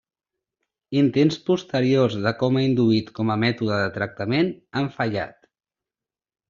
Intents 1.01 1.37
posteriors 1.49 2.17
de 2.25 2.33
coma 2.41 2.65
induït 2.71 3.13
com 3.21 3.35
a 3.35 3.39
mètode 3.47 3.79
de 3.85 3.95
tractament, 4.01 4.53
han 4.81 4.93
fallat. 5.01 5.43